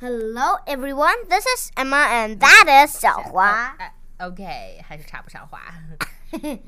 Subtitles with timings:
[0.00, 1.16] Hello, everyone.
[1.28, 3.76] This is Emma, and that is 小花。
[3.78, 5.60] Uh, okay, 还是插不上话。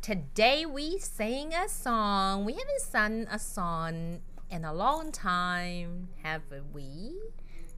[0.00, 2.44] Today we sing a song.
[2.44, 7.14] We haven't sung a song in a long time, have we?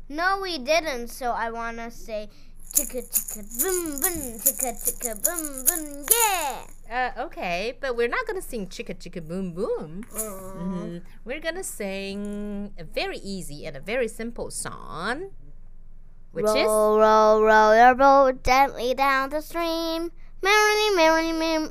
[0.09, 1.09] No, we didn't.
[1.09, 2.29] So I wanna say,
[2.73, 6.67] ticka ticka boom boom, ticka ticka boom boom, yeah.
[6.91, 10.03] Uh, okay, but we're not gonna sing chicka chicka boom boom.
[10.11, 11.03] Mhm.
[11.25, 15.31] We're gonna sing a very easy and a very simple song,
[16.33, 20.11] which is roll, roll, roll your boat gently down the stream.
[20.43, 21.71] Merrily, merrily, merrily.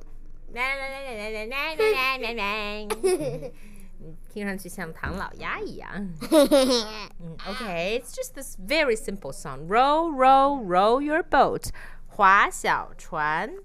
[4.33, 5.89] 听上去像唐老鸭一样。
[7.23, 9.67] 嗯，Okay, it's just this very simple song.
[9.67, 11.69] Row, row, row your boat.
[12.07, 13.55] 划小船。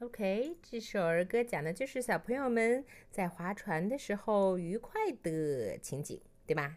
[0.00, 6.76] OK，这首儿歌讲的就是小朋友们在划船的时候愉快的情景，对吧？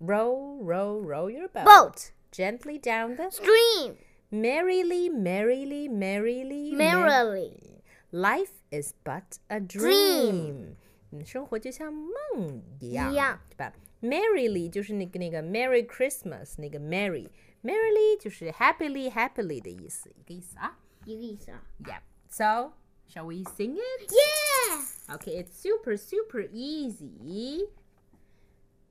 [0.00, 2.10] Row, row, row your boat, Boat.
[2.32, 3.96] gently down the Stream.
[4.30, 7.82] merrily, merrily, merrily, mer- Merrily.
[8.12, 10.76] Life is but a dream.
[11.14, 13.72] 嗯，生活就像梦一样，一样对吧？
[14.00, 20.78] Merrily 就是那个那个 Merry Christmas 那个 Merry，Merrily 就是 happily happily 的意思，一个意思啊。
[21.04, 21.62] 一个意思啊。
[21.84, 22.00] Yeah.
[22.28, 22.74] So
[23.08, 24.10] shall we sing it?
[24.10, 25.16] Yeah.
[25.16, 27.68] Okay, it's super super easy.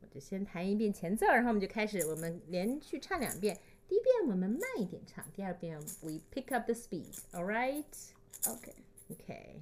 [0.02, 3.58] 我就先弹一遍前奏，然后我们就开始，我们连续唱两遍。
[3.88, 7.16] 第一遍我们慢一点唱，第二遍 we pick up the speed.
[7.31, 7.86] All right?
[8.44, 8.75] Okay.
[9.09, 9.61] Okay.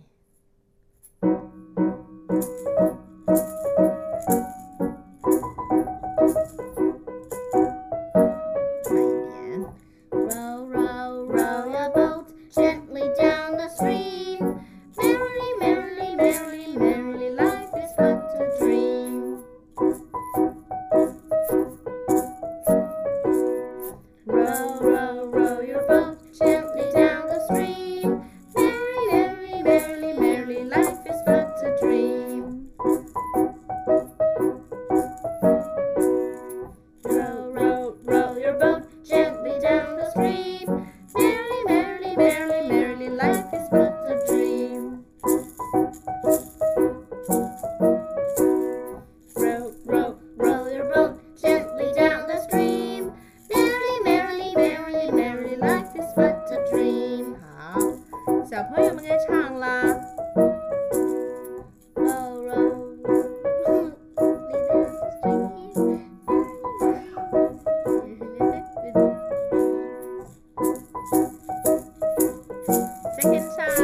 [73.17, 73.82] The stream.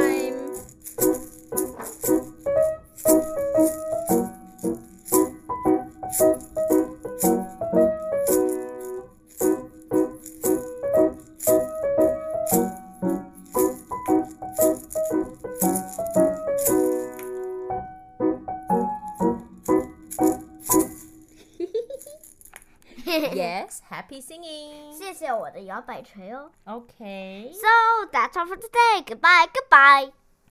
[23.37, 24.91] Yes, happy singing.
[24.97, 26.49] 谢谢我的摇摆锤哦。
[26.65, 27.51] Okay.
[27.53, 29.03] So that's all for today.
[29.05, 30.11] Goodbye, goodbye.